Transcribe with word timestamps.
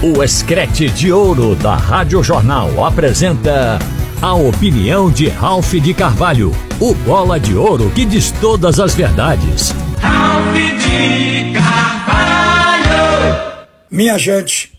O 0.00 0.22
Escrete 0.22 0.88
de 0.88 1.10
Ouro 1.10 1.56
da 1.56 1.74
Rádio 1.74 2.22
Jornal 2.22 2.84
apresenta 2.84 3.80
a 4.22 4.32
opinião 4.32 5.10
de 5.10 5.28
Ralph 5.28 5.72
de 5.72 5.92
Carvalho, 5.92 6.52
o 6.78 6.94
bola 6.94 7.40
de 7.40 7.56
ouro 7.56 7.90
que 7.90 8.04
diz 8.04 8.30
todas 8.40 8.78
as 8.78 8.94
verdades. 8.94 9.74
Ralph 10.00 10.54
de 10.54 11.52
Carvalho! 11.52 12.86
Minha 13.90 14.16
gente, 14.18 14.72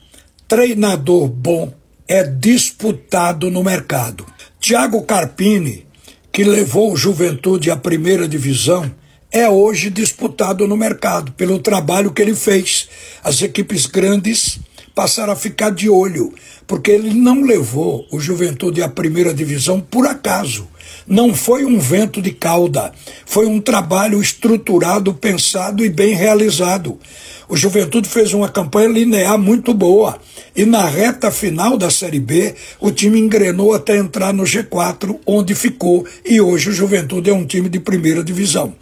treinador 0.48 1.28
bom 1.28 1.74
é 2.08 2.24
disputado 2.24 3.52
no 3.52 3.62
mercado. 3.62 4.26
Tiago 4.58 5.02
Carpini, 5.02 5.86
que 6.32 6.46
levou 6.46 6.94
o 6.94 6.98
Juventude 6.98 7.70
à 7.70 7.76
primeira 7.76 8.26
divisão, 8.26 8.90
é 9.30 9.50
hoje 9.50 9.90
disputado 9.90 10.66
no 10.66 10.78
mercado 10.78 11.34
pelo 11.34 11.60
trabalho 11.60 12.12
que 12.12 12.22
ele 12.22 12.34
fez. 12.34 12.88
As 13.22 13.42
equipes 13.42 13.86
grandes 13.86 14.62
passaram 15.00 15.32
a 15.32 15.36
ficar 15.38 15.70
de 15.70 15.90
olho, 15.90 16.34
porque 16.70 16.92
ele 16.92 17.16
não 17.16 17.42
levou 17.42 18.06
o 18.12 18.20
Juventude 18.20 18.84
à 18.84 18.88
primeira 18.88 19.34
divisão 19.34 19.82
por 19.82 20.06
acaso. 20.06 20.68
Não 21.08 21.34
foi 21.34 21.66
um 21.66 21.80
vento 21.80 22.22
de 22.22 22.32
cauda, 22.32 22.94
foi 23.26 23.48
um 23.48 23.60
trabalho 23.60 24.22
estruturado, 24.22 25.12
pensado 25.16 25.84
e 25.84 25.90
bem 25.90 26.14
realizado. 26.14 27.00
O 27.48 27.58
Juventude 27.58 28.08
fez 28.08 28.36
uma 28.36 28.48
campanha 28.48 28.90
linear 28.90 29.36
muito 29.36 29.74
boa 29.74 30.20
e 30.56 30.64
na 30.64 30.86
reta 30.86 31.32
final 31.32 31.76
da 31.76 31.90
Série 31.90 32.20
B 32.20 32.54
o 32.80 32.92
time 32.92 33.20
engrenou 33.20 33.74
até 33.74 33.98
entrar 33.98 34.32
no 34.32 34.44
G4, 34.44 35.18
onde 35.26 35.56
ficou 35.56 36.06
e 36.24 36.40
hoje 36.40 36.70
o 36.70 36.74
Juventude 36.74 37.32
é 37.32 37.34
um 37.34 37.48
time 37.48 37.68
de 37.68 37.80
primeira 37.80 38.24
divisão. 38.24 38.76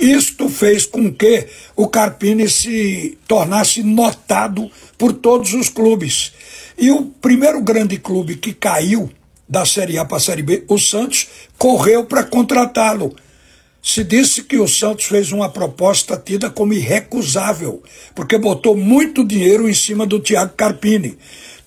Isto 0.00 0.48
fez 0.48 0.86
com 0.86 1.12
que 1.12 1.46
o 1.76 1.88
Carpini 1.88 2.48
se 2.48 3.18
tornasse 3.28 3.82
notado 3.82 4.70
por 4.96 5.12
todos 5.12 5.52
os 5.52 5.68
clubes. 5.68 6.32
E 6.76 6.90
o 6.90 7.02
primeiro 7.02 7.60
grande 7.60 7.98
clube 7.98 8.36
que 8.36 8.52
caiu 8.52 9.10
da 9.48 9.64
Série 9.64 9.98
A 9.98 10.04
para 10.04 10.16
a 10.16 10.20
Série 10.20 10.42
B, 10.42 10.64
o 10.68 10.78
Santos, 10.78 11.28
correu 11.56 12.04
para 12.04 12.24
contratá-lo. 12.24 13.14
Se 13.82 14.02
disse 14.02 14.42
que 14.42 14.56
o 14.56 14.66
Santos 14.66 15.04
fez 15.04 15.30
uma 15.30 15.48
proposta 15.48 16.16
tida 16.16 16.48
como 16.48 16.72
irrecusável, 16.72 17.82
porque 18.14 18.38
botou 18.38 18.74
muito 18.74 19.22
dinheiro 19.22 19.68
em 19.68 19.74
cima 19.74 20.06
do 20.06 20.18
Thiago 20.18 20.54
Carpini. 20.56 21.18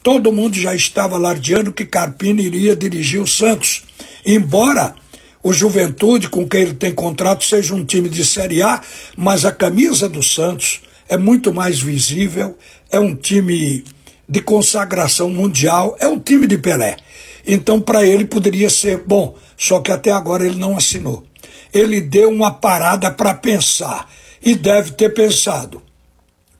Todo 0.01 0.31
mundo 0.31 0.55
já 0.55 0.73
estava 0.73 1.15
alardeando 1.15 1.71
que 1.71 1.85
Carpini 1.85 2.43
iria 2.43 2.75
dirigir 2.75 3.21
o 3.21 3.27
Santos. 3.27 3.83
Embora 4.25 4.95
o 5.43 5.53
Juventude, 5.53 6.27
com 6.27 6.47
quem 6.47 6.61
ele 6.61 6.73
tem 6.73 6.91
contrato, 6.91 7.45
seja 7.45 7.75
um 7.75 7.85
time 7.85 8.09
de 8.09 8.25
Série 8.25 8.63
A, 8.63 8.81
mas 9.15 9.45
a 9.45 9.51
camisa 9.51 10.09
do 10.09 10.23
Santos 10.23 10.81
é 11.07 11.17
muito 11.17 11.53
mais 11.53 11.79
visível, 11.79 12.57
é 12.91 12.99
um 12.99 13.15
time 13.15 13.83
de 14.27 14.41
consagração 14.41 15.29
mundial, 15.29 15.95
é 15.99 16.07
um 16.07 16.19
time 16.19 16.47
de 16.47 16.57
Pelé. 16.57 16.97
Então, 17.45 17.79
para 17.79 18.05
ele 18.05 18.25
poderia 18.25 18.69
ser 18.69 19.03
bom, 19.05 19.35
só 19.55 19.79
que 19.79 19.91
até 19.91 20.11
agora 20.11 20.45
ele 20.45 20.57
não 20.57 20.75
assinou. 20.75 21.25
Ele 21.73 22.01
deu 22.01 22.29
uma 22.29 22.51
parada 22.51 23.09
para 23.11 23.33
pensar 23.33 24.11
e 24.41 24.55
deve 24.55 24.91
ter 24.91 25.13
pensado. 25.13 25.81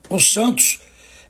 O 0.08 0.18
Santos 0.18 0.80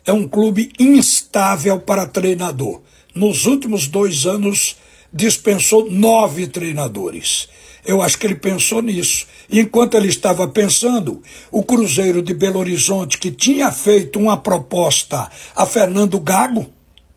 é 0.06 0.12
um 0.12 0.28
clube 0.28 0.72
instável 0.78 1.80
para 1.80 2.06
treinador. 2.06 2.80
Nos 3.14 3.46
últimos 3.46 3.88
dois 3.88 4.26
anos, 4.26 4.76
dispensou 5.12 5.90
nove 5.90 6.46
treinadores. 6.46 7.48
Eu 7.88 8.02
acho 8.02 8.18
que 8.18 8.26
ele 8.26 8.34
pensou 8.34 8.82
nisso. 8.82 9.26
Enquanto 9.50 9.96
ele 9.96 10.08
estava 10.08 10.46
pensando, 10.46 11.22
o 11.50 11.62
Cruzeiro 11.62 12.20
de 12.20 12.34
Belo 12.34 12.58
Horizonte, 12.58 13.16
que 13.16 13.30
tinha 13.30 13.72
feito 13.72 14.18
uma 14.18 14.36
proposta 14.36 15.30
a 15.56 15.64
Fernando 15.64 16.20
Gago 16.20 16.66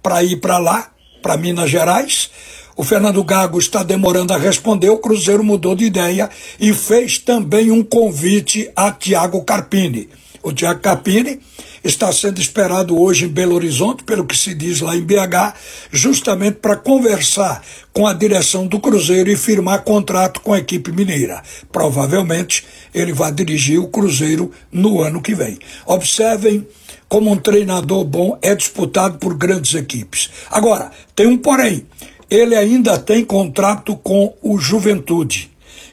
para 0.02 0.23
ir 0.23 0.38
para 0.38 0.58
lá, 0.59 0.89
para 1.22 1.36
Minas 1.36 1.69
Gerais, 1.69 2.31
o 2.77 2.86
Fernando 2.86 3.22
Gago 3.22 3.59
está 3.59 3.83
demorando 3.83 4.31
a 4.31 4.38
responder, 4.38 4.89
o 4.89 4.97
Cruzeiro 4.97 5.44
mudou 5.44 5.76
de 5.76 5.83
ideia 5.83 6.30
e 6.58 6.73
fez 6.73 7.17
também 7.17 7.70
um 7.70 7.83
convite 7.83 8.71
a 8.73 8.93
Tiago 8.93 9.43
Carpini. 9.43 10.08
O 10.43 10.52
Tiago 10.52 10.79
Carpini 10.79 11.39
está 11.83 12.11
sendo 12.11 12.39
esperado 12.39 12.99
hoje 12.99 13.25
em 13.25 13.27
Belo 13.27 13.55
Horizonte, 13.55 14.03
pelo 14.03 14.25
que 14.25 14.35
se 14.35 14.55
diz 14.55 14.81
lá 14.81 14.95
em 14.95 15.02
BH, 15.02 15.53
justamente 15.91 16.55
para 16.55 16.75
conversar 16.75 17.63
com 17.93 18.07
a 18.07 18.13
direção 18.13 18.65
do 18.65 18.79
Cruzeiro 18.79 19.29
e 19.29 19.35
firmar 19.35 19.83
contrato 19.83 20.41
com 20.41 20.53
a 20.53 20.57
equipe 20.57 20.91
mineira. 20.91 21.43
Provavelmente 21.71 22.65
ele 22.93 23.13
vai 23.13 23.31
dirigir 23.31 23.79
o 23.79 23.87
Cruzeiro 23.87 24.52
no 24.71 25.02
ano 25.02 25.21
que 25.21 25.35
vem. 25.35 25.59
Observem 25.85 26.67
como 27.08 27.31
um 27.31 27.37
treinador 27.37 28.03
bom 28.03 28.37
é 28.41 28.55
disputado 28.55 29.19
por 29.19 29.35
grandes 29.35 29.75
equipes. 29.75 30.29
Agora, 30.49 30.91
tem 31.15 31.27
um 31.27 31.37
porém. 31.37 31.85
Ele 32.29 32.55
ainda 32.55 32.97
tem 32.97 33.25
contrato 33.25 33.95
com 33.97 34.33
o 34.41 34.58
Juventude 34.58 35.51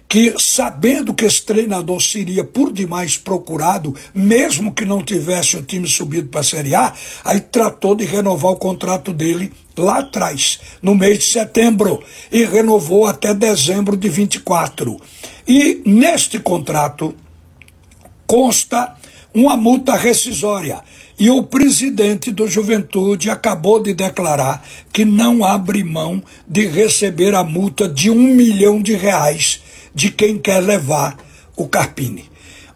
que, 0.08 0.34
sabendo 0.38 1.12
que 1.12 1.26
esse 1.26 1.42
treinador 1.42 2.00
seria 2.00 2.42
por 2.42 2.72
demais 2.72 3.18
procurado, 3.18 3.94
mesmo 4.14 4.72
que 4.72 4.86
não 4.86 5.02
tivesse 5.02 5.56
o 5.56 5.62
time 5.62 5.86
subido 5.86 6.28
para 6.28 6.40
a 6.40 6.44
Série 6.44 6.74
A, 6.74 6.94
aí 7.22 7.40
tratou 7.40 7.94
de 7.94 8.06
renovar 8.06 8.52
o 8.52 8.56
contrato 8.56 9.12
dele 9.12 9.52
lá 9.76 9.98
atrás, 9.98 10.58
no 10.80 10.94
mês 10.94 11.18
de 11.18 11.24
setembro, 11.26 12.02
e 12.32 12.44
renovou 12.44 13.06
até 13.06 13.34
dezembro 13.34 13.96
de 13.96 14.08
24. 14.08 14.98
E 15.46 15.82
neste 15.84 16.38
contrato 16.38 17.14
consta 18.26 18.94
uma 19.34 19.56
multa 19.56 19.94
rescisória. 19.94 20.80
E 21.18 21.30
o 21.30 21.42
presidente 21.42 22.30
do 22.30 22.46
Juventude 22.46 23.28
acabou 23.28 23.82
de 23.82 23.92
declarar 23.92 24.64
que 24.92 25.04
não 25.04 25.44
abre 25.44 25.82
mão 25.82 26.22
de 26.46 26.66
receber 26.66 27.34
a 27.34 27.42
multa 27.42 27.88
de 27.88 28.08
um 28.08 28.34
milhão 28.34 28.80
de 28.80 28.94
reais 28.94 29.60
de 29.98 30.12
quem 30.12 30.38
quer 30.38 30.60
levar 30.60 31.16
o 31.56 31.66
Carpini. 31.66 32.30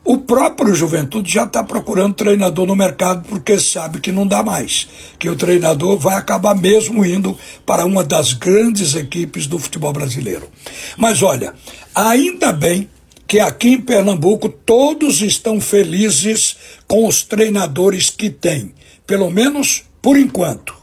O 0.05 0.19
próprio 0.19 0.75
Juventude 0.75 1.33
já 1.33 1.45
está 1.45 1.63
procurando 1.63 2.15
treinador 2.15 2.67
no 2.67 2.75
mercado 2.75 3.25
porque 3.29 3.61
sabe 3.61 4.01
que 4.01 4.11
não 4.11 4.27
dá 4.27 4.43
mais, 4.43 4.89
que 5.21 5.31
o 5.31 5.37
treinador 5.37 5.97
vai 5.97 6.17
acabar 6.17 6.57
mesmo 6.57 7.07
indo 7.07 7.39
para 7.65 7.85
uma 7.87 8.03
das 8.03 8.33
grandes 8.33 8.97
equipes 8.97 9.47
do 9.47 9.61
futebol 9.61 9.93
brasileiro. 9.93 10.49
Mas 10.97 11.23
olha, 11.23 11.55
ainda 11.95 12.53
bem 12.53 12.91
que 13.29 13.39
aqui 13.39 13.69
em 13.69 13.81
Pernambuco 13.81 14.49
todos 14.49 15.23
estão 15.23 15.61
felizes 15.61 16.57
com 16.89 17.07
os 17.07 17.23
treinadores 17.23 18.11
que 18.11 18.31
têm, 18.31 18.75
pelo 19.07 19.31
menos 19.31 19.85
por 20.03 20.19
enquanto. 20.19 20.75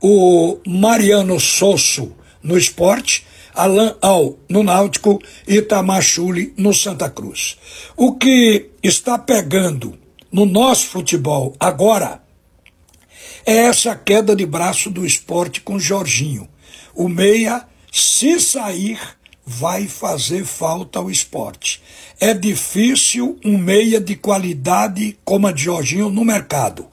O 0.00 0.58
Mariano 0.64 1.40
Sosso 1.40 2.12
no 2.40 2.56
esporte 2.56 3.26
Alain 3.54 3.94
Al 4.00 4.38
no 4.48 4.62
Náutico 4.62 5.20
e 5.46 5.56
Itamachule 5.56 6.54
no 6.56 6.72
Santa 6.72 7.10
Cruz. 7.10 7.58
O 7.96 8.14
que 8.14 8.70
está 8.82 9.18
pegando 9.18 9.98
no 10.30 10.46
nosso 10.46 10.86
futebol 10.86 11.54
agora 11.60 12.22
é 13.44 13.56
essa 13.56 13.94
queda 13.94 14.34
de 14.34 14.46
braço 14.46 14.90
do 14.90 15.04
esporte 15.04 15.60
com 15.60 15.78
Jorginho. 15.78 16.48
O 16.94 17.08
meia, 17.08 17.66
se 17.90 18.38
sair, 18.38 18.98
vai 19.44 19.88
fazer 19.88 20.44
falta 20.44 20.98
ao 20.98 21.10
esporte. 21.10 21.82
É 22.20 22.32
difícil 22.32 23.38
um 23.44 23.58
meia 23.58 24.00
de 24.00 24.14
qualidade 24.14 25.18
como 25.24 25.46
a 25.46 25.52
de 25.52 25.64
Jorginho 25.64 26.08
no 26.08 26.24
mercado. 26.24 26.86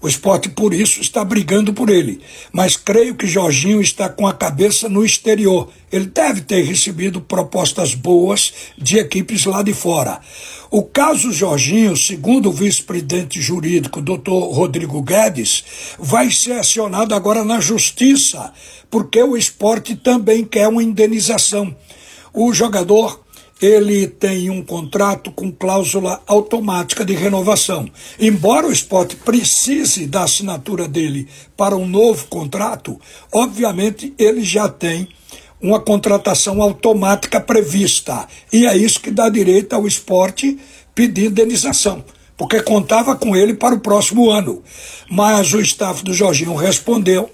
O 0.00 0.08
esporte, 0.08 0.48
por 0.48 0.74
isso, 0.74 1.00
está 1.00 1.24
brigando 1.24 1.72
por 1.72 1.88
ele. 1.88 2.20
Mas 2.52 2.76
creio 2.76 3.14
que 3.14 3.26
Jorginho 3.26 3.80
está 3.80 4.08
com 4.08 4.26
a 4.26 4.34
cabeça 4.34 4.88
no 4.88 5.04
exterior. 5.04 5.70
Ele 5.90 6.06
deve 6.06 6.42
ter 6.42 6.62
recebido 6.62 7.20
propostas 7.20 7.94
boas 7.94 8.52
de 8.76 8.98
equipes 8.98 9.44
lá 9.46 9.62
de 9.62 9.72
fora. 9.72 10.20
O 10.70 10.82
caso 10.82 11.32
Jorginho, 11.32 11.96
segundo 11.96 12.50
o 12.50 12.52
vice-presidente 12.52 13.40
jurídico, 13.40 14.02
doutor 14.02 14.52
Rodrigo 14.52 15.00
Guedes, 15.00 15.64
vai 15.98 16.30
ser 16.30 16.58
acionado 16.58 17.14
agora 17.14 17.44
na 17.44 17.60
justiça, 17.60 18.52
porque 18.90 19.22
o 19.22 19.36
esporte 19.36 19.96
também 19.96 20.44
quer 20.44 20.68
uma 20.68 20.82
indenização. 20.82 21.74
O 22.34 22.52
jogador 22.52 23.25
ele 23.60 24.06
tem 24.06 24.50
um 24.50 24.62
contrato 24.62 25.30
com 25.30 25.50
cláusula 25.50 26.22
automática 26.26 27.04
de 27.04 27.14
renovação. 27.14 27.88
Embora 28.20 28.66
o 28.66 28.72
esporte 28.72 29.16
precise 29.16 30.06
da 30.06 30.24
assinatura 30.24 30.86
dele 30.86 31.26
para 31.56 31.76
um 31.76 31.86
novo 31.86 32.26
contrato, 32.26 33.00
obviamente 33.32 34.12
ele 34.18 34.42
já 34.42 34.68
tem 34.68 35.08
uma 35.60 35.80
contratação 35.80 36.60
automática 36.60 37.40
prevista. 37.40 38.28
E 38.52 38.66
é 38.66 38.76
isso 38.76 39.00
que 39.00 39.10
dá 39.10 39.28
direito 39.28 39.72
ao 39.72 39.86
esporte 39.86 40.58
pedir 40.94 41.26
indenização, 41.26 42.04
porque 42.36 42.62
contava 42.62 43.16
com 43.16 43.34
ele 43.34 43.54
para 43.54 43.74
o 43.74 43.80
próximo 43.80 44.30
ano. 44.30 44.62
Mas 45.10 45.54
o 45.54 45.60
staff 45.60 46.04
do 46.04 46.12
Jorginho 46.12 46.54
respondeu 46.54 47.30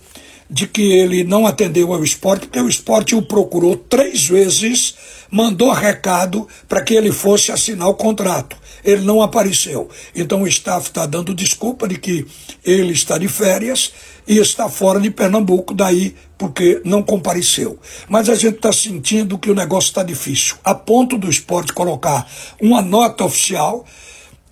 de 0.48 0.66
que 0.66 0.82
ele 0.82 1.24
não 1.24 1.46
atendeu 1.46 1.94
ao 1.94 2.04
esporte, 2.04 2.46
porque 2.46 2.60
o 2.60 2.69
esporte 2.69 3.14
o 3.14 3.22
procurou 3.22 3.74
três 3.74 4.26
vezes, 4.26 4.94
mandou 5.32 5.73
recado 5.73 6.46
para 6.69 6.82
que 6.82 6.93
ele 6.93 7.11
fosse 7.11 7.50
assinar 7.50 7.88
o 7.88 7.94
contrato. 7.94 8.55
Ele 8.84 9.00
não 9.00 9.23
apareceu. 9.23 9.88
Então 10.14 10.43
o 10.43 10.46
staff 10.46 10.88
está 10.88 11.06
dando 11.06 11.34
desculpa 11.34 11.88
de 11.88 11.96
que 11.96 12.26
ele 12.62 12.93
está 12.93 13.17
de 13.17 13.29
férias 13.29 13.93
e 14.29 14.37
está 14.37 14.69
fora 14.69 15.00
de 15.00 15.11
Pernambuco, 15.11 15.73
daí 15.73 16.14
porque 16.37 16.82
não 16.84 17.02
compareceu. 17.02 17.79
Mas 18.08 18.29
a 18.29 18.34
gente 18.34 18.56
está 18.56 18.73
sentindo 18.73 19.38
que 19.38 19.50
o 19.50 19.55
negócio 19.55 19.88
está 19.88 20.02
difícil, 20.02 20.56
a 20.62 20.75
ponto 20.75 21.17
do 21.17 21.31
esporte 21.31 21.73
colocar 21.73 22.31
uma 22.61 22.82
nota 22.82 23.25
oficial 23.25 23.87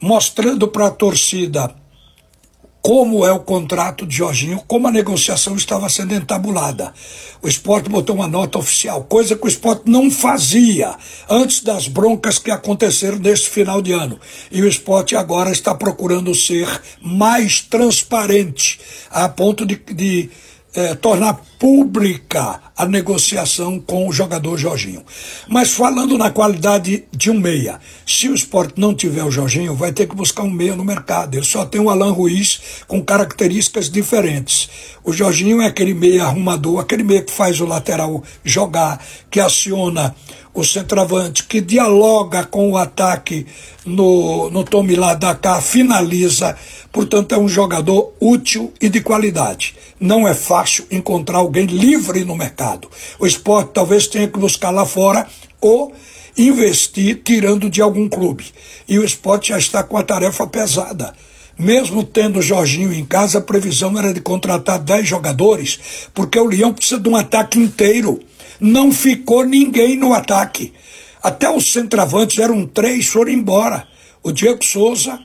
mostrando 0.01 0.67
para 0.67 0.87
a 0.87 0.91
torcida 0.91 1.75
como 2.83 3.27
é 3.27 3.33
o 3.33 3.41
contrato 3.41 4.07
de 4.07 4.17
Jorginho, 4.17 4.63
como 4.67 4.89
a 4.89 4.93
negociação 4.93 5.55
estava 5.55 5.89
sendo 5.89 6.15
entabulada. 6.15 6.93
O 7.43 7.49
esporte 7.49 7.89
botou 7.89 8.17
uma 8.17 8.27
nota 8.27 8.59
oficial, 8.59 9.05
coisa 9.05 9.37
que 9.37 9.45
o 9.45 9.49
esporte 9.49 9.83
não 9.87 10.11
fazia 10.11 10.95
antes 11.29 11.63
das 11.63 11.89
broncas 11.89 12.39
que 12.39 12.51
aconteceram 12.51 13.19
neste 13.19 13.51
final 13.51 13.83
de 13.83 13.93
ano. 13.93 14.19
E 14.51 14.63
o 14.63 14.69
esporte 14.69 15.15
agora 15.15 15.51
está 15.51 15.75
procurando 15.75 16.35
ser 16.35 16.69
mais 17.03 17.61
transparente, 17.61 18.81
a 19.11 19.29
ponto 19.29 19.67
de, 19.67 19.77
de 19.77 20.31
é, 20.75 20.95
tornar 20.95 21.41
pública 21.59 22.61
a 22.81 22.87
negociação 22.87 23.79
com 23.79 24.09
o 24.09 24.13
jogador 24.13 24.57
Jorginho. 24.57 25.05
Mas 25.47 25.71
falando 25.71 26.17
na 26.17 26.31
qualidade 26.31 27.05
de 27.15 27.31
um 27.31 27.39
meia, 27.39 27.79
se 28.07 28.27
o 28.27 28.35
esporte 28.35 28.81
não 28.81 28.95
tiver 28.95 29.23
o 29.23 29.31
Jorginho, 29.31 29.75
vai 29.75 29.93
ter 29.93 30.07
que 30.07 30.17
buscar 30.17 30.45
um 30.45 30.51
meia 30.51 30.75
no 30.75 30.83
mercado. 30.83 31.35
Ele 31.35 31.45
só 31.45 31.67
tem 31.67 31.79
o 31.79 31.91
Alan 31.91 32.11
Ruiz 32.11 32.59
com 32.89 33.05
características 33.05 33.91
diferentes. 33.91 34.71
O 35.05 35.13
Jorginho 35.13 35.61
é 35.61 35.67
aquele 35.67 35.93
meia 35.93 36.25
arrumador, 36.25 36.81
aquele 36.81 37.03
meia 37.03 37.21
que 37.21 37.31
faz 37.31 37.61
o 37.61 37.67
lateral 37.67 38.25
jogar, 38.43 39.05
que 39.31 39.41
aciona 39.41 40.15
o 40.53 40.65
centroavante, 40.65 41.45
que 41.45 41.61
dialoga 41.61 42.45
com 42.45 42.73
o 42.73 42.77
ataque 42.77 43.47
no, 43.85 44.51
no 44.51 44.65
tome 44.65 44.97
lá 44.97 45.15
da 45.15 45.35
cá, 45.35 45.61
finaliza. 45.61 46.57
Portanto, 46.93 47.35
é 47.35 47.39
um 47.39 47.49
jogador 47.49 48.13
útil 48.21 48.73
e 48.81 48.89
de 48.89 49.01
qualidade. 49.01 49.77
Não 49.99 50.27
é 50.27 50.35
fácil 50.35 50.87
encontrar 50.91 51.39
alguém 51.39 51.67
livre 51.67 52.25
no 52.25 52.35
mercado. 52.71 52.89
O 53.19 53.27
esporte 53.27 53.73
talvez 53.75 54.07
tenha 54.07 54.29
que 54.29 54.39
buscar 54.39 54.71
lá 54.71 54.87
fora 54.87 55.27
ou 55.61 55.93
investir 56.37 57.23
tirando 57.25 57.69
de 57.69 57.83
algum 57.83 58.09
clube. 58.09 58.47
E 58.89 58.99
o 58.99 59.05
esporte 59.05 59.49
já 59.49 59.59
está 59.59 59.83
com 59.83 59.97
a 59.97 60.03
tarefa 60.03 60.47
pesada. 60.47 61.13
Mesmo 61.59 62.03
tendo 62.03 62.39
o 62.39 62.43
Jorginho 62.43 62.93
em 62.93 63.05
casa, 63.05 63.39
a 63.39 63.43
previsão 63.43 63.99
era 63.99 64.15
de 64.15 64.21
contratar 64.21 64.79
10 64.79 65.07
jogadores, 65.07 66.09
porque 66.15 66.39
o 66.39 66.47
Leão 66.47 66.73
precisa 66.73 66.99
de 66.99 67.09
um 67.09 67.17
ataque 67.17 67.59
inteiro. 67.59 68.19
Não 68.59 68.91
ficou 68.93 69.45
ninguém 69.45 69.97
no 69.97 70.15
ataque. 70.15 70.73
Até 71.23 71.51
os 71.51 71.71
centravantes 71.71 72.39
eram 72.39 72.67
três, 72.67 73.07
foram 73.07 73.33
embora. 73.33 73.87
O 74.23 74.33
Diego 74.33 74.65
Souza, 74.65 75.19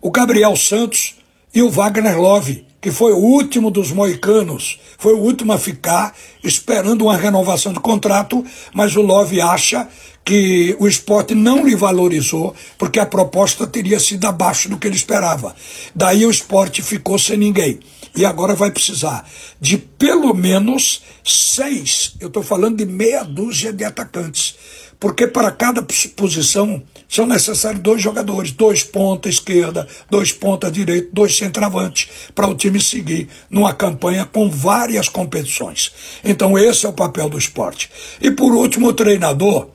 o 0.00 0.10
Gabriel 0.10 0.56
Santos 0.56 1.16
e 1.54 1.60
o 1.60 1.70
Wagner 1.70 2.18
Love, 2.18 2.64
que 2.80 2.90
foi 2.90 3.12
o 3.12 3.18
último 3.18 3.70
dos 3.70 3.92
moicanos, 3.92 4.80
foi 4.98 5.12
o 5.12 5.18
último 5.18 5.52
a 5.52 5.58
ficar, 5.58 6.14
esperando 6.42 7.02
uma 7.02 7.16
renovação 7.16 7.72
de 7.72 7.80
contrato, 7.80 8.44
mas 8.72 8.96
o 8.96 9.02
Love 9.02 9.40
acha 9.40 9.86
que 10.24 10.76
o 10.78 10.86
esporte 10.86 11.34
não 11.34 11.66
lhe 11.66 11.74
valorizou, 11.74 12.54
porque 12.78 13.00
a 13.00 13.06
proposta 13.06 13.66
teria 13.66 13.98
sido 13.98 14.26
abaixo 14.26 14.68
do 14.68 14.78
que 14.78 14.86
ele 14.86 14.96
esperava. 14.96 15.54
Daí 15.94 16.24
o 16.24 16.30
esporte 16.30 16.82
ficou 16.82 17.18
sem 17.18 17.36
ninguém. 17.36 17.80
E 18.14 18.24
agora 18.24 18.54
vai 18.54 18.70
precisar 18.70 19.28
de 19.60 19.78
pelo 19.78 20.34
menos 20.34 21.02
seis, 21.24 22.14
eu 22.20 22.28
estou 22.28 22.42
falando 22.42 22.78
de 22.78 22.86
meia 22.86 23.22
dúzia 23.22 23.72
de 23.72 23.84
atacantes 23.84 24.56
porque 25.00 25.26
para 25.26 25.50
cada 25.50 25.82
posição 26.14 26.82
são 27.08 27.26
necessários 27.26 27.82
dois 27.82 28.02
jogadores, 28.02 28.52
dois 28.52 28.84
ponta 28.84 29.30
esquerda, 29.30 29.88
dois 30.10 30.30
ponta 30.30 30.70
direita, 30.70 31.08
dois 31.10 31.34
centravantes, 31.34 32.08
para 32.34 32.46
o 32.46 32.54
time 32.54 32.78
seguir 32.80 33.28
numa 33.48 33.72
campanha 33.72 34.26
com 34.26 34.50
várias 34.50 35.08
competições. 35.08 35.90
Então 36.22 36.56
esse 36.58 36.84
é 36.84 36.88
o 36.88 36.92
papel 36.92 37.30
do 37.30 37.38
esporte. 37.38 37.90
E 38.20 38.30
por 38.30 38.52
último, 38.52 38.88
o 38.88 38.92
treinador 38.92 39.70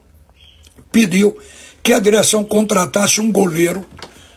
pediu 0.92 1.36
que 1.81 1.92
a 1.92 2.00
direção 2.00 2.44
contratasse 2.44 3.19
um 3.19 3.31
goleiro 3.31 3.86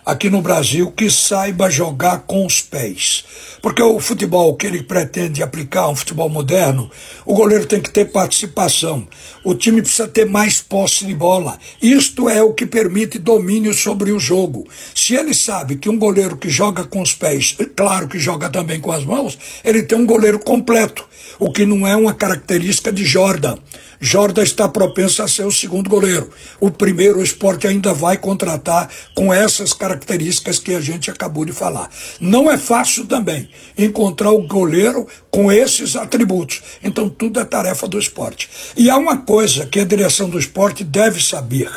aqui 0.09 0.31
no 0.31 0.41
Brasil 0.41 0.91
que 0.91 1.11
saiba 1.11 1.69
jogar 1.69 2.21
com 2.21 2.47
os 2.47 2.63
pés. 2.63 3.27
Porque 3.61 3.83
o 3.83 4.01
futebol 4.01 4.57
que 4.57 4.67
ele 4.67 4.83
pretende 4.83 5.43
aplicar, 5.43 5.87
um 5.89 5.95
futebol 5.95 6.31
moderno, 6.31 6.91
o 7.27 7.35
goleiro 7.35 7.67
tem 7.67 7.79
que 7.79 7.91
ter 7.91 8.07
participação. 8.07 9.07
O 9.45 9.55
time 9.55 9.83
precisa 9.83 10.09
ter 10.09 10.25
mais 10.25 10.63
posse 10.63 11.05
de 11.05 11.15
bola. 11.15 11.59
Isto 11.83 12.27
é 12.27 12.43
o 12.43 12.55
que 12.55 12.65
permite 12.65 13.19
domínio 13.19 13.75
sobre 13.75 14.11
o 14.11 14.19
jogo. 14.19 14.67
Se 14.95 15.15
ele 15.15 15.35
sabe 15.35 15.77
que 15.77 15.91
um 15.91 15.99
goleiro 15.99 16.39
que 16.39 16.49
joga 16.49 16.85
com 16.85 17.03
os 17.03 17.15
pés, 17.15 17.55
claro 17.77 18.09
que 18.09 18.19
joga 18.19 18.49
também 18.49 18.81
com 18.81 18.91
as 18.91 19.05
mãos, 19.05 19.39
ele 19.63 19.83
tem 19.83 19.99
um 19.99 20.07
goleiro 20.07 20.39
completo, 20.39 21.07
o 21.39 21.51
que 21.51 21.65
não 21.65 21.87
é 21.87 21.95
uma 21.95 22.15
característica 22.15 22.93
de 22.93 23.05
Jordan. 23.05 23.57
Jordan 24.01 24.43
está 24.43 24.69
propenso 24.69 25.23
a 25.23 25.29
ser 25.29 25.45
o 25.45 25.53
segundo 25.53 25.91
goleiro. 25.91 26.31
O 26.61 26.71
primeiro, 26.71 27.19
o 27.19 27.23
esporte 27.23 27.67
ainda 27.67 27.93
vai 27.93 28.17
contratar 28.17 28.89
com 29.15 29.35
essas 29.35 29.73
características 29.73 30.59
que 30.59 30.75
a 30.75 30.81
gente 30.81 31.11
acabou 31.11 31.45
de 31.45 31.53
falar. 31.53 31.91
Não 32.21 32.51
é 32.51 32.57
fácil 32.57 33.07
também 33.07 33.49
encontrar 33.77 34.31
o 34.31 34.47
goleiro 34.47 35.07
com 35.31 35.51
esses 35.51 35.97
atributos. 35.97 36.63
Então, 36.83 37.09
tudo 37.09 37.41
é 37.41 37.45
tarefa 37.45 37.89
do 37.89 37.99
esporte. 37.99 38.49
E 38.77 38.89
há 38.89 38.97
uma 38.97 39.19
coisa 39.19 39.67
que 39.67 39.81
a 39.81 39.85
direção 39.85 40.29
do 40.29 40.39
esporte 40.39 40.85
deve 40.85 41.23
saber: 41.23 41.71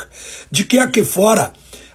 de 0.52 0.64
que 0.64 0.78
aqui 0.78 1.04
fora 1.04 1.52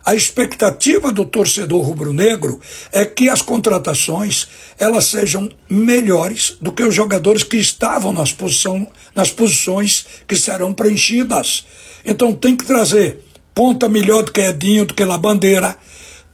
a 0.06 0.14
expectativa 0.14 1.10
do 1.10 1.24
torcedor 1.24 1.82
rubro-negro 1.84 2.60
é 2.92 3.04
que 3.04 3.28
as 3.28 3.42
contratações 3.42 4.46
elas 4.78 5.06
sejam 5.06 5.50
melhores 5.68 6.56
do 6.60 6.70
que 6.70 6.84
os 6.84 6.94
jogadores 6.94 7.42
que 7.42 7.56
estavam 7.56 8.12
nas, 8.12 8.32
posição, 8.32 8.86
nas 9.16 9.32
posições 9.32 10.06
que 10.28 10.36
serão 10.36 10.72
preenchidas. 10.72 11.66
Então 12.04 12.32
tem 12.32 12.54
que 12.54 12.64
trazer 12.64 13.24
ponta 13.52 13.88
melhor 13.88 14.22
do 14.22 14.30
que 14.30 14.42
Edinho, 14.42 14.84
do 14.84 14.94
que 14.94 15.04
La 15.04 15.18
Bandeira, 15.18 15.76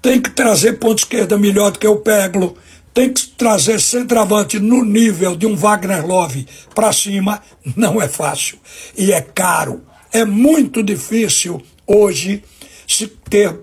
tem 0.02 0.20
que 0.20 0.28
trazer 0.28 0.74
ponta 0.74 1.00
esquerda 1.00 1.38
melhor 1.38 1.70
do 1.70 1.78
que 1.78 1.88
o 1.88 1.96
Peglo, 1.96 2.54
tem 2.92 3.10
que 3.10 3.26
trazer 3.26 3.80
centroavante 3.80 4.58
no 4.58 4.84
nível 4.84 5.34
de 5.34 5.46
um 5.46 5.56
Wagner 5.56 6.06
Love 6.06 6.46
para 6.74 6.92
cima, 6.92 7.40
não 7.74 8.02
é 8.02 8.06
fácil 8.06 8.58
e 8.98 9.12
é 9.12 9.22
caro. 9.22 9.82
É 10.12 10.26
muito 10.26 10.82
difícil 10.82 11.62
hoje 11.86 12.44
se 12.94 13.06
ter 13.06 13.58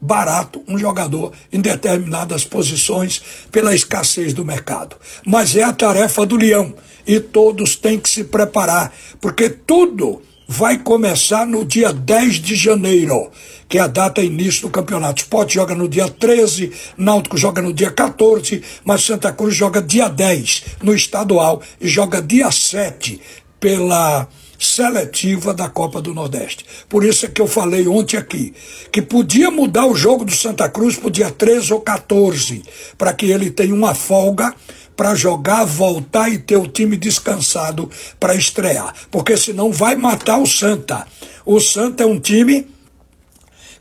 barato 0.00 0.62
um 0.66 0.76
jogador 0.76 1.32
em 1.52 1.60
determinadas 1.60 2.44
posições 2.44 3.22
pela 3.52 3.74
escassez 3.74 4.34
do 4.34 4.44
mercado. 4.44 4.96
Mas 5.24 5.54
é 5.54 5.62
a 5.62 5.72
tarefa 5.72 6.26
do 6.26 6.36
Leão 6.36 6.74
e 7.06 7.20
todos 7.20 7.76
têm 7.76 7.98
que 7.98 8.10
se 8.10 8.24
preparar, 8.24 8.92
porque 9.20 9.48
tudo 9.48 10.20
vai 10.46 10.78
começar 10.78 11.46
no 11.46 11.64
dia 11.64 11.92
10 11.92 12.34
de 12.34 12.56
janeiro, 12.56 13.30
que 13.68 13.78
é 13.78 13.80
a 13.80 13.86
data 13.86 14.20
início 14.20 14.62
do 14.62 14.70
campeonato. 14.70 15.22
Sport 15.22 15.54
joga 15.54 15.74
no 15.74 15.88
dia 15.88 16.08
13, 16.08 16.72
Náutico 16.96 17.38
joga 17.38 17.62
no 17.62 17.72
dia 17.72 17.90
14, 17.90 18.62
mas 18.84 19.04
Santa 19.04 19.32
Cruz 19.32 19.54
joga 19.54 19.80
dia 19.80 20.08
10 20.08 20.64
no 20.82 20.94
estadual 20.94 21.62
e 21.80 21.88
joga 21.88 22.20
dia 22.20 22.50
7 22.50 23.20
pela 23.58 24.28
seletiva 24.64 25.52
da 25.52 25.68
Copa 25.68 26.00
do 26.00 26.14
Nordeste. 26.14 26.64
Por 26.88 27.04
isso 27.04 27.26
é 27.26 27.28
que 27.28 27.40
eu 27.40 27.46
falei 27.46 27.86
ontem 27.88 28.16
aqui 28.16 28.54
que 28.90 29.02
podia 29.02 29.50
mudar 29.50 29.86
o 29.86 29.94
jogo 29.94 30.24
do 30.24 30.32
Santa 30.32 30.68
Cruz 30.68 30.96
para 30.96 31.08
o 31.08 31.10
dia 31.10 31.30
13 31.30 31.72
ou 31.72 31.80
14, 31.80 32.62
para 32.96 33.12
que 33.12 33.26
ele 33.26 33.50
tenha 33.50 33.74
uma 33.74 33.94
folga 33.94 34.54
para 34.96 35.14
jogar, 35.14 35.64
voltar 35.64 36.28
e 36.28 36.38
ter 36.38 36.56
o 36.56 36.68
time 36.68 36.96
descansado 36.96 37.90
para 38.20 38.34
estrear, 38.34 38.94
porque 39.10 39.36
senão 39.36 39.72
vai 39.72 39.96
matar 39.96 40.38
o 40.38 40.46
Santa. 40.46 41.06
O 41.44 41.58
Santa 41.58 42.04
é 42.04 42.06
um 42.06 42.20
time 42.20 42.71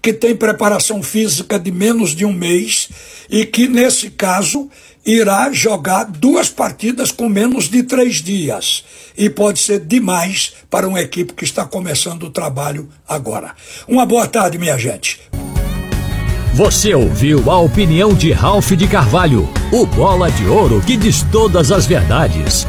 que 0.02 0.12
tem 0.12 0.36
preparação 0.36 1.04
física 1.04 1.60
de 1.60 1.72
menos 1.72 2.16
de 2.16 2.26
um 2.26 2.34
mês 2.34 2.90
e 3.30 3.46
que, 3.46 3.68
nesse 3.68 4.10
caso, 4.10 4.70
irá 5.06 5.52
jogar 5.52 6.06
duas 6.06 6.50
partidas 6.50 7.12
com 7.12 7.30
menos 7.30 7.70
de 7.70 7.84
três 7.84 8.16
dias. 8.16 8.84
E 9.18 9.30
pode 9.30 9.60
ser 9.60 9.80
demais 9.80 10.54
para 10.70 10.88
uma 10.88 11.02
equipe 11.02 11.34
que 11.34 11.44
está 11.44 11.66
começando 11.66 12.24
o 12.24 12.30
trabalho 12.30 12.90
agora. 13.08 13.54
Uma 13.88 14.06
boa 14.06 14.28
tarde, 14.28 14.58
minha 14.58 14.78
gente. 14.78 15.20
Você 16.54 16.94
ouviu 16.94 17.50
a 17.50 17.60
opinião 17.60 18.14
de 18.14 18.32
Ralph 18.32 18.72
de 18.72 18.88
Carvalho, 18.88 19.48
o 19.72 19.86
bola 19.86 20.30
de 20.30 20.46
ouro 20.46 20.82
que 20.82 20.98
diz 20.98 21.24
todas 21.32 21.72
as 21.72 21.86
verdades. 21.86 22.68